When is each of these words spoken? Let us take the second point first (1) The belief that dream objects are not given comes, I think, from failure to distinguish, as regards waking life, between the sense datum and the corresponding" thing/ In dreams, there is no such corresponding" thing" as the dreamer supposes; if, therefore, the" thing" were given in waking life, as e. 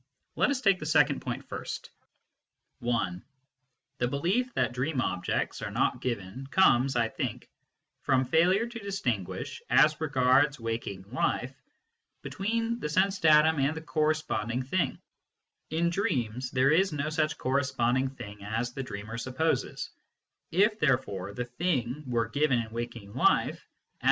Let 0.35 0.49
us 0.49 0.61
take 0.61 0.79
the 0.79 0.85
second 0.87 1.19
point 1.19 1.47
first 1.47 1.91
(1) 2.79 3.23
The 3.99 4.07
belief 4.07 4.51
that 4.55 4.73
dream 4.73 4.99
objects 4.99 5.61
are 5.61 5.69
not 5.69 6.01
given 6.01 6.47
comes, 6.47 6.95
I 6.95 7.07
think, 7.07 7.47
from 8.01 8.25
failure 8.25 8.65
to 8.65 8.79
distinguish, 8.79 9.61
as 9.69 10.01
regards 10.01 10.59
waking 10.59 11.03
life, 11.11 11.53
between 12.23 12.79
the 12.79 12.89
sense 12.89 13.19
datum 13.19 13.59
and 13.59 13.77
the 13.77 13.81
corresponding" 13.83 14.63
thing/ 14.73 14.97
In 15.69 15.91
dreams, 15.91 16.49
there 16.49 16.71
is 16.71 16.91
no 16.91 17.11
such 17.11 17.37
corresponding" 17.37 18.09
thing" 18.15 18.43
as 18.43 18.73
the 18.73 18.81
dreamer 18.81 19.19
supposes; 19.19 19.91
if, 20.49 20.79
therefore, 20.79 21.35
the" 21.35 21.45
thing" 21.59 22.05
were 22.09 22.27
given 22.27 22.57
in 22.57 22.71
waking 22.71 23.13
life, 23.13 23.53
as 23.53 23.59
e. 23.59 23.69